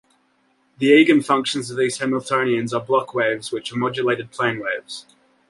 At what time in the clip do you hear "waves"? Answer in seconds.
3.13-3.51, 4.59-5.05